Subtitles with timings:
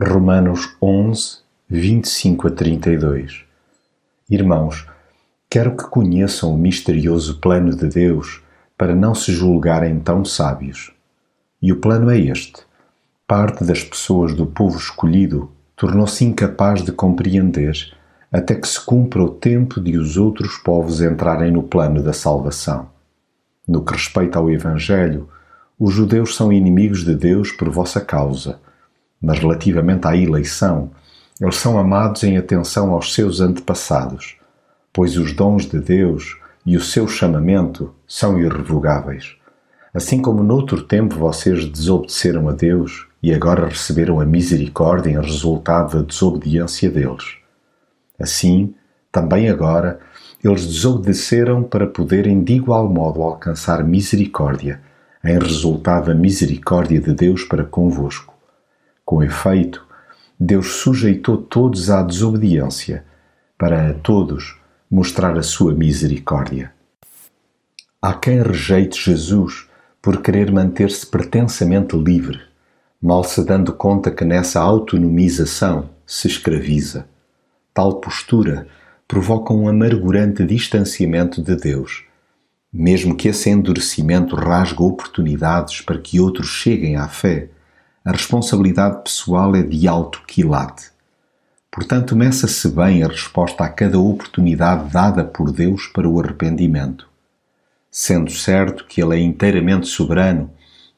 [0.00, 3.44] Romanos 11, 25 a 32
[4.30, 4.86] Irmãos,
[5.50, 8.40] quero que conheçam o misterioso plano de Deus
[8.76, 10.92] para não se julgarem tão sábios.
[11.60, 12.62] E o plano é este:
[13.26, 17.92] parte das pessoas do povo escolhido tornou-se incapaz de compreender
[18.30, 22.88] até que se cumpra o tempo de os outros povos entrarem no plano da salvação.
[23.66, 25.28] No que respeita ao Evangelho,
[25.76, 28.60] os judeus são inimigos de Deus por vossa causa
[29.20, 30.90] mas relativamente à eleição,
[31.40, 34.36] eles são amados em atenção aos seus antepassados,
[34.92, 36.36] pois os dons de Deus
[36.66, 39.36] e o seu chamamento são irrevogáveis.
[39.94, 45.98] Assim como noutro tempo vocês desobedeceram a Deus e agora receberam a misericórdia em resultado
[45.98, 47.36] da desobediência deles.
[48.18, 48.74] Assim,
[49.10, 49.98] também agora,
[50.42, 54.80] eles desobedeceram para poderem de igual modo alcançar misericórdia,
[55.24, 58.37] em resultado da misericórdia de Deus para convosco.
[59.08, 59.86] Com efeito,
[60.38, 63.06] Deus sujeitou todos à desobediência,
[63.56, 64.60] para a todos
[64.90, 66.74] mostrar a sua misericórdia.
[68.02, 69.66] Há quem rejeite Jesus
[70.02, 72.38] por querer manter-se pretensamente livre,
[73.00, 77.08] mal se dando conta que nessa autonomização se escraviza.
[77.72, 78.68] Tal postura
[79.08, 82.04] provoca um amargurante distanciamento de Deus,
[82.70, 87.48] mesmo que esse endurecimento rasgue oportunidades para que outros cheguem à fé
[88.08, 90.86] a responsabilidade pessoal é de alto quilate.
[91.70, 97.06] Portanto, meça-se bem a resposta a cada oportunidade dada por Deus para o arrependimento.
[97.90, 100.50] Sendo certo que Ele é inteiramente soberano,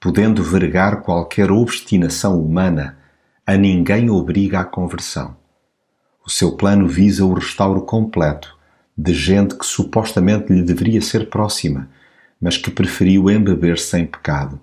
[0.00, 2.98] podendo vergar qualquer obstinação humana,
[3.46, 5.36] a ninguém obriga à conversão.
[6.26, 8.58] O seu plano visa o restauro completo
[8.98, 11.88] de gente que supostamente lhe deveria ser próxima,
[12.40, 14.60] mas que preferiu embeber-se em pecado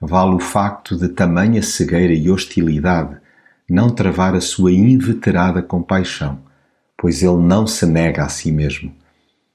[0.00, 3.18] vale o facto de tamanha cegueira e hostilidade
[3.68, 6.40] não travar a sua inveterada compaixão,
[6.98, 8.92] pois ele não se nega a si mesmo.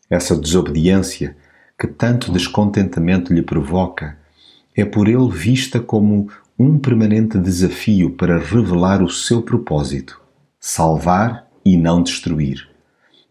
[0.10, 1.36] Essa desobediência,
[1.78, 4.18] que tanto descontentamento lhe provoca,
[4.76, 10.22] é por ele vista como um permanente desafio para revelar o seu propósito:
[10.60, 12.70] salvar e não destruir.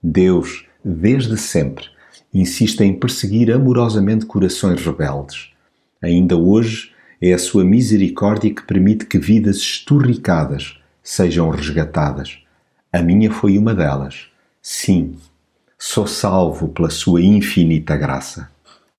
[0.03, 1.87] Deus, desde sempre,
[2.33, 5.51] insiste em perseguir amorosamente corações rebeldes.
[6.03, 6.94] Ainda hoje,
[7.27, 12.39] é a sua misericórdia que permite que vidas esturricadas sejam resgatadas.
[12.93, 14.27] A minha foi uma delas.
[14.61, 15.17] Sim,
[15.79, 18.51] sou salvo pela sua infinita graça.